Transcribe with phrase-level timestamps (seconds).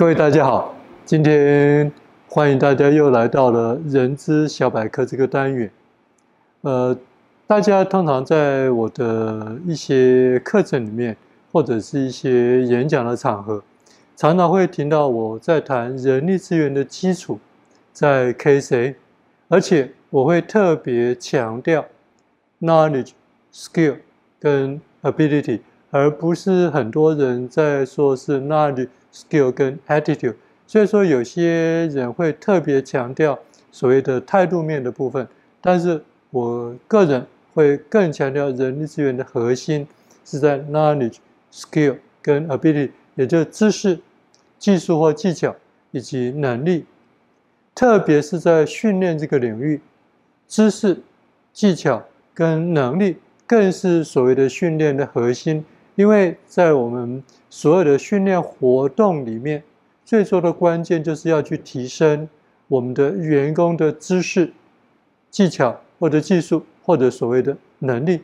[0.00, 0.74] 各位大家好，
[1.04, 1.92] 今天
[2.26, 5.70] 欢迎大家又来到了人资小百科这个单元。
[6.62, 6.96] 呃，
[7.46, 11.14] 大家通常在我的一些课程里面，
[11.52, 13.62] 或者是一些演讲的场合，
[14.16, 17.38] 常常会听到我在谈人力资源的基础
[17.92, 18.96] 在 Case A，
[19.48, 21.84] 而且我会特别强调
[22.62, 23.10] knowledge、
[23.52, 23.96] skill
[24.38, 28.88] 跟 ability，而不是很多人在说是 knowledge。
[29.12, 30.34] Skill 跟 attitude，
[30.66, 33.38] 所以说有些人会特别强调
[33.72, 35.26] 所谓的态度面的部分，
[35.60, 39.86] 但是我个人会更强调人力资源的核心
[40.24, 41.16] 是在 knowledge、
[41.52, 43.98] skill 跟 ability，也就是知识、
[44.58, 45.54] 技术或技巧
[45.90, 46.84] 以及能力，
[47.74, 49.80] 特别是在训练这个领域，
[50.46, 51.00] 知识、
[51.52, 55.64] 技巧跟能力更是所谓的训练的核心。
[56.00, 59.62] 因为在我们所有的训练活动里面，
[60.02, 62.26] 最重要的关键就是要去提升
[62.68, 64.50] 我们的员工的知识、
[65.30, 68.22] 技巧或者技术或者所谓的能力。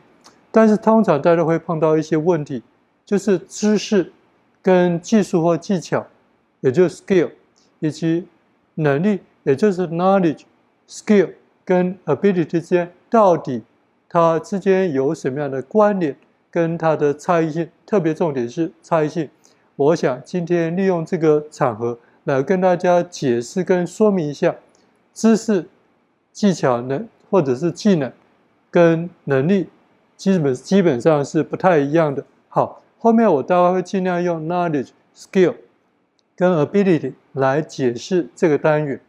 [0.49, 2.63] 但是通常大家会碰到一些问题，
[3.05, 4.11] 就是知识
[4.63, 6.07] 跟技术或技巧，
[6.61, 7.29] 也就是 skill，
[7.77, 8.25] 以及
[8.73, 10.45] 能力，也就是 knowledge、
[10.89, 11.29] skill
[11.63, 13.61] 跟 ability 之间，到底
[14.09, 16.17] 它之间有什么样的关联？
[16.49, 19.29] 跟它的差异性，特别重点是差异性。
[19.75, 24.55] 我想今天利用这个场合来跟大家解释跟说明一下，
[25.13, 25.67] 知识、
[26.31, 28.11] 技巧能或者是技能
[28.71, 29.67] 跟能力，
[30.15, 32.25] 基本基本上是不太一样的。
[32.49, 35.55] 好，后面我待会会尽量用 knowledge、skill
[36.35, 38.99] 跟 ability 来解释这个单元。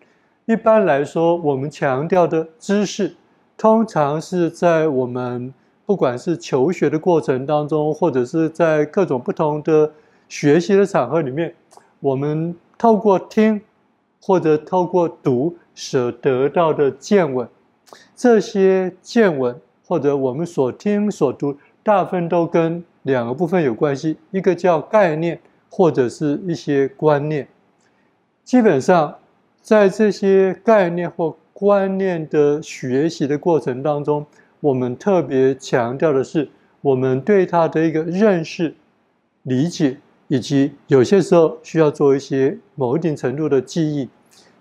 [0.45, 3.15] 一般来说，我们强调的知识，
[3.57, 5.53] 通常是在我们
[5.89, 9.91] 不管是求学的过程当中，或者是在各种不同的
[10.29, 11.55] 学习的场合里面，
[12.01, 13.59] 我们透过听
[14.21, 17.49] 或者透过读所得到的见闻，
[18.15, 27.49] 这些见闻或者我们所听所读，大部分都跟两个部分有关系，一个叫概念，或者是一些观念。
[28.45, 29.17] 基本上，
[29.63, 34.27] 在这些概念或观念的学习的过程当中，
[34.61, 36.49] 我们特别强调的是，
[36.81, 38.75] 我们对它的一个认识、
[39.43, 39.99] 理解，
[40.29, 44.09] 以及有些时候需要做一些某一定程度的记忆。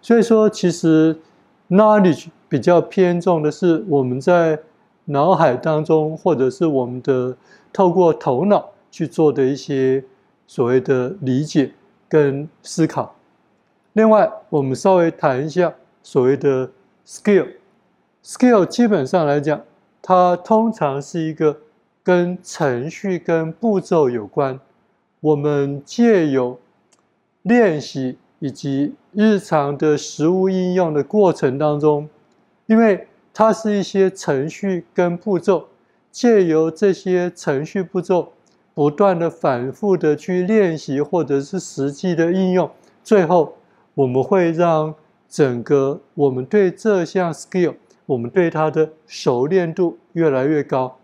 [0.02, 1.18] 所以说，其实
[1.70, 4.60] knowledge 比较偏重的是我们在
[5.06, 7.36] 脑海当中，或者是我们的
[7.74, 10.04] 透过头脑去做的一些
[10.46, 11.72] 所谓的理解
[12.08, 13.16] 跟思考。
[13.94, 16.70] 另外，我们稍微谈一下所谓的
[17.06, 17.48] skill。
[18.24, 19.62] skill 基本上来讲，
[20.08, 21.58] 它通常是一个
[22.02, 24.58] 跟程序、跟步骤有关。
[25.20, 26.58] 我们借由
[27.42, 32.08] 练习以及日常的实务应用的过程当中，
[32.68, 35.68] 因为它是一些程序跟步骤，
[36.10, 38.32] 借由这些程序步骤，
[38.74, 42.72] 不断的反复的去练习，或者是实际的应用，
[43.04, 43.58] 最后
[43.94, 44.96] 我们会让
[45.28, 47.74] 整个我们对这项 skill。
[48.08, 50.98] 我们对它的熟练度越来越高，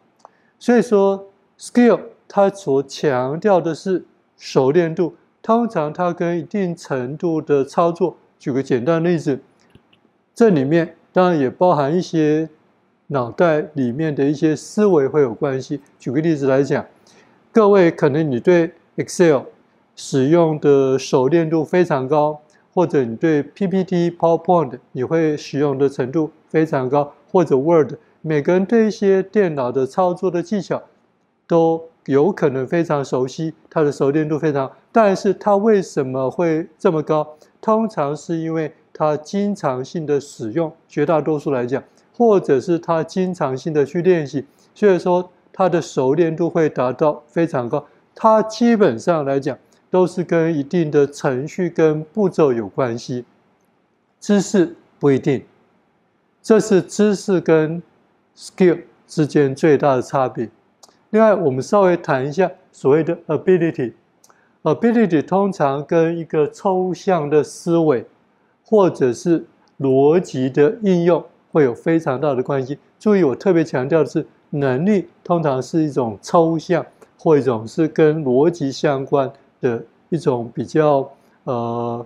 [0.58, 1.28] 所以说
[1.60, 4.06] skill 它所强调的是
[4.38, 8.18] 熟练度，通常它跟一定程度的操作。
[8.40, 9.40] 举个简单例子，
[10.34, 12.50] 这里面当然也包含一些
[13.08, 15.82] 脑袋里面的一些思维会有关系。
[16.00, 16.86] 举个例子来讲，
[17.52, 19.44] 各位可能你对 Excel
[19.96, 22.42] 使用的熟练度非常高。
[22.74, 30.82] 或者你对 PPT、PowerPoint 你会使用的程度非常高，或者 Word，每个人对一些电脑的操作的技巧
[31.46, 34.72] 都有可能非常熟悉，他的熟练度非常。
[34.92, 37.36] 但是它为什么会这么高？
[37.62, 41.84] 通常是因为他经常性的使用，绝大多数来讲，
[42.18, 47.86] 或者是他经常性的去练习，所以说他的熟练度会达到非常高。
[48.16, 49.58] 他基本上来讲。
[49.94, 53.26] 都是跟一定的程序跟步骤有关系，
[54.20, 55.44] 知识不一定，
[56.42, 57.84] 这是知识跟
[58.36, 60.50] skill 之间最大的差别。
[61.12, 63.94] 另外，我们稍微谈一下所谓的 ability。
[64.64, 68.04] ability 通常跟一个抽象的思维
[68.66, 69.46] 或者是
[69.80, 72.80] 逻辑的应用会有非常大的关系。
[73.00, 76.84] 注意，我特别强调的是，能力通常是一种抽象
[77.16, 79.32] 或一种是跟逻辑相关
[79.64, 81.10] 的一种比较
[81.46, 82.06] 呃，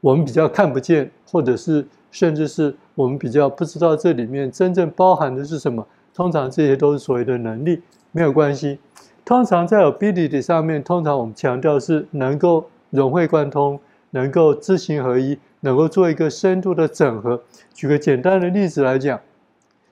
[0.00, 5.84] 我们比较看不见，或者是甚至是我们比较不知道这里面真正包含的是什么。
[6.14, 7.82] 通常这些都是所谓的能力，
[8.12, 8.78] 没有关系。
[9.24, 13.80] 通常在 ability 上面，通常我们强调是能够融会贯通，
[14.10, 17.42] 能够知行合一，能够做一个深度的整合。
[17.72, 19.18] 举个简单的例子来讲，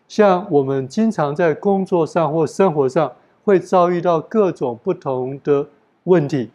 [0.07, 3.11] 像我们经常在工作上或生活上
[3.43, 5.67] 会遭遇到各种不同的
[6.05, 6.51] 问题，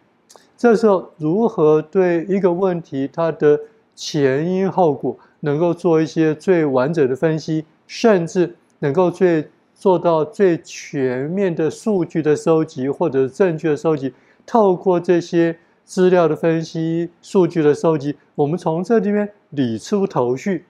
[0.58, 3.60] 这时候如何对一个问题它的
[3.96, 14.14] 前因后果能够做一些最完整的分析，甚至能够最做到最全面的数据的收集或者证据的收集，
[14.46, 15.58] 透过这些。
[15.88, 20.66] 资料的分析、数据的收集，我们从这里面理出头绪，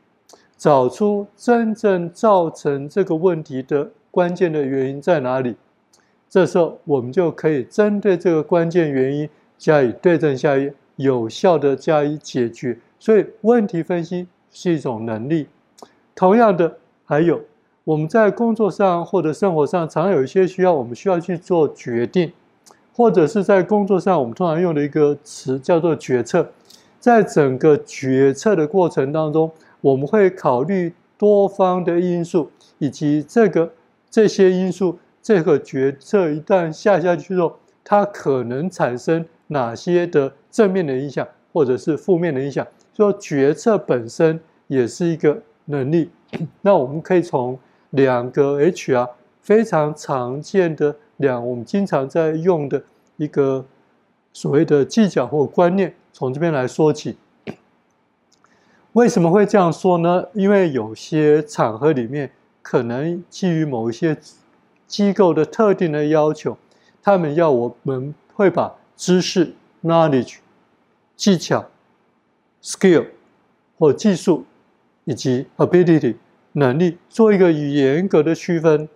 [0.56, 5.56] 找出真正造成这个问题的关键的原因在哪里。
[6.30, 12.78] 这时候，我们就可以针对这个关键原因加以对症下药，有效地加以解决。
[13.00, 15.48] 所以，问题分析是一种能力。
[16.16, 17.42] 同样的，还有
[17.84, 22.32] 我们在工作上或者生活上，常有一些需要，我们需要去做决定。
[22.96, 26.50] 或者是在工作上，我们通常用的一个词叫做决策。
[27.00, 29.52] 在整个决策的过程当中，
[29.82, 32.50] 我们会考虑多方的因素，
[32.80, 33.72] 以及这个
[34.10, 42.66] 这些因素，这个决策一旦下下去之后，它可能产生哪些的正面的影响，或者是负面的影响。
[42.96, 46.10] 说决策本身也是一个能力。
[46.62, 47.58] 那我们可以从
[47.92, 49.10] 两个 HR
[49.42, 50.96] 非常常见的。
[51.18, 52.84] 两，我们经常在用的
[53.16, 53.66] 一个
[54.34, 57.18] 所谓的技巧或观念，从这边来说起。
[58.94, 60.26] 为什么会这样说呢？
[60.34, 64.18] 因为有些场合里面，可能基于某一些
[64.86, 66.58] 机构的特定的要求，
[67.02, 70.40] 他们要我们会把知识 （knowledge）、
[71.16, 71.70] 技巧
[72.62, 73.06] （skill）
[73.80, 74.46] 或技术
[75.06, 76.16] 以及 ability
[76.52, 78.90] 能力做一个严格的区分。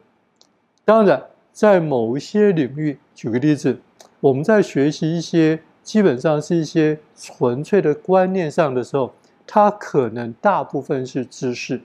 [0.84, 1.28] 当然。
[1.54, 3.82] 在某一些领域，举个例子，
[4.22, 9.14] 我们在学习一些基本上是一些纯粹的观念上的时候，
[9.46, 11.82] 它可能大部分是知识。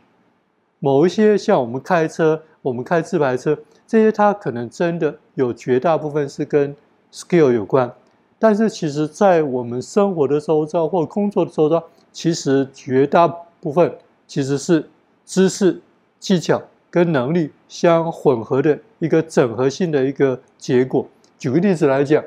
[0.79, 3.59] 某一些像我们开车，我们开自排车，
[3.89, 6.77] 这些它可能真的有绝大部分是跟
[7.13, 7.93] skill 有关。
[8.39, 13.27] 但是其实，在我们生活的周遭或工作的周遭，其实绝大
[13.61, 13.97] 部分
[14.27, 14.89] 其实是
[15.25, 15.81] 知识、
[16.19, 16.63] 技巧。
[16.89, 21.07] 跟能力相混合的一个整合性的一个结果。
[21.37, 22.25] 举个例子来讲，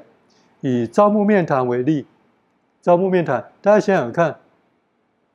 [0.62, 2.06] 以招募面谈为例，
[2.80, 4.38] 招募面谈，大家想想看，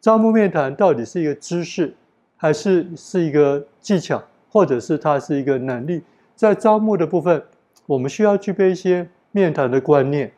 [0.01, 1.97] 招募面谈到底是一个知识，
[2.37, 4.23] 还是是一个技巧，
[4.53, 6.03] 或者是它是一个能力？
[6.37, 7.43] 在招募的部分，
[7.87, 10.31] 我们需要具备一些面谈的观念，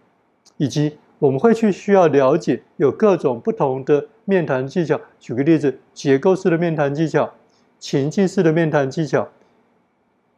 [0.56, 5.00] 以及我们会去需要了解有各种不同的面谈技巧。
[5.18, 7.32] 举个例子，结构式的面谈技巧。
[7.78, 9.28] 情境式的面谈技巧，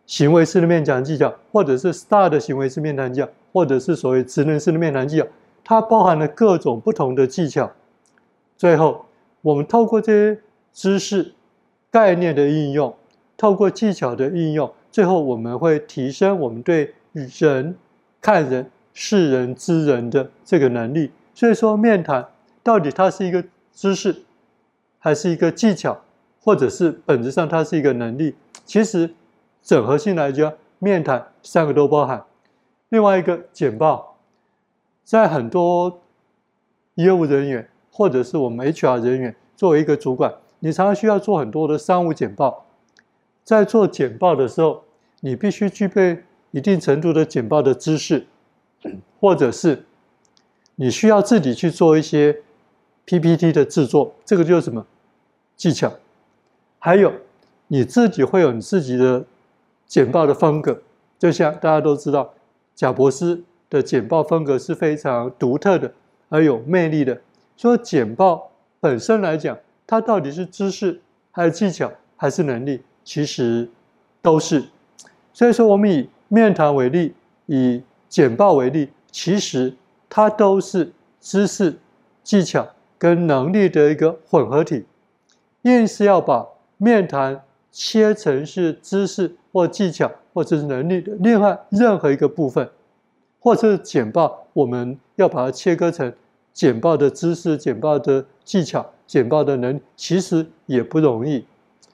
[0.07, 5.27] 行为式的面谈技巧，或者是 STAR 的行为式面谈技巧，或者是所谓职能式的面谈技巧，
[5.63, 7.71] 它包含了各种不同的技巧。
[8.57, 9.07] 最后，
[9.41, 10.41] 我们透过这些
[10.73, 11.33] 知识、
[11.93, 12.93] 概念的应用，
[13.37, 17.77] 透过技巧的应用，最后我们会提升我们对人、
[18.21, 18.69] 看人、
[19.01, 21.13] 识人、知人的这个能力。
[21.33, 22.27] 所以说，面谈
[22.65, 24.25] 到底它是一个知识，
[24.99, 26.03] 还是一个技巧？
[26.41, 29.15] 或者是本质上它是一个能力，其实
[29.63, 32.25] 整合性来讲，面谈三个都包含。
[32.89, 34.17] 另外一个简报，
[35.05, 36.01] 在很多
[36.95, 42.67] 业务人员或者是我们 HR 人员作为一个主管，你常常需要做很多的商务简报。
[43.45, 44.83] 在做简报的时候，
[45.21, 48.27] 你必须具备一定程度的简报的知识，
[49.21, 49.85] 或者是
[50.77, 52.43] 你需要自己去做一些
[53.05, 54.87] PPT 的制作，这个就是什么
[55.57, 55.93] 技巧？
[56.79, 57.13] 还有，
[57.67, 59.25] 你自己会有你自己的
[59.87, 60.83] 简报的风格，
[61.19, 62.35] 就像大家都知道，
[62.75, 65.93] 贾博斯的简报风格是非常独特的，
[66.29, 67.21] 而有魅力的。
[67.57, 71.01] 说简报本身来讲，它到底是知识，
[71.33, 72.83] 还是技巧，还是能力？
[73.03, 73.69] 其实
[74.23, 74.65] 都是。
[75.33, 77.15] 所以说，我们以面谈为例，
[77.47, 79.75] 以简报为例，其实
[80.09, 81.79] 它都是知识、
[82.23, 82.67] 技巧
[82.99, 84.85] 跟能力的一个混合体，
[85.63, 86.47] 硬是要把。
[86.81, 92.71] 面谈切成是知识或技巧或者是能力的另外任何一个部分，
[93.41, 96.13] 或者是简报，我们要把它切割成
[96.53, 101.45] 简报的知识、简报的技巧、简报的能力，其实也不容易。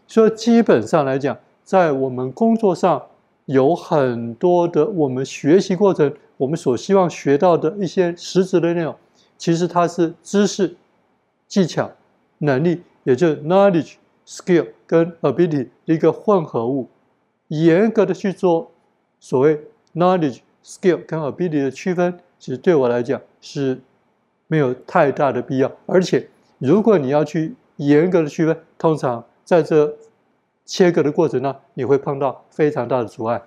[0.07, 3.03] 所以基本上来讲，在我们工作上
[3.47, 8.95] 有很多的我们学习过程，我们所希望学到的一些实质的内容，
[9.37, 10.77] 其实它是知识、
[11.47, 11.91] 技巧、
[12.39, 13.95] 能力，也就是 knowledge。
[14.27, 16.89] skill 跟 ability 一个混合物，
[17.49, 18.73] 严格的去做
[19.21, 19.61] 所谓
[19.95, 23.79] knowledge、skill 跟 ability 的区分，其实对我来讲是
[24.47, 25.71] 没有太大的必要。
[25.85, 29.95] 而且，如果你要去严格的区分，通常在这
[30.65, 33.43] 切割的过程呢，你会碰到非常大的阻碍。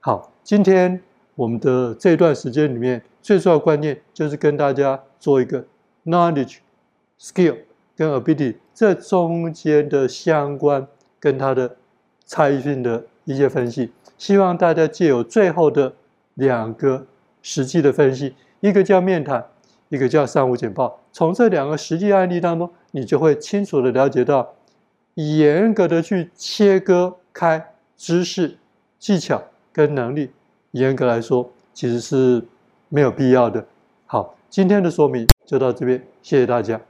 [0.00, 1.00] 好，今天
[1.34, 5.64] 我们的这段时间里面，最重要的观念就是跟大家做一个
[6.04, 6.58] knowledge、
[7.20, 7.56] skill
[7.96, 10.86] 跟 ability 这中间的相关
[11.20, 11.76] 跟它的
[12.26, 13.92] 差异性的一些分析。
[14.16, 15.92] 希望大家借由最后的
[16.34, 17.06] 两个
[17.42, 19.44] 实际的分析，一个叫面谈，
[19.88, 21.00] 一个叫三五简报。
[21.12, 24.54] 从这两个实际案例当中，你就会清楚的了解到，
[25.14, 28.56] 严格的去切割开知识、
[28.98, 29.42] 技巧
[29.72, 30.30] 跟能力，
[30.70, 32.42] 严格来说其实是
[32.88, 33.66] 没有必要的。
[34.06, 36.80] 好，今天的说明就到这边，谢谢大家。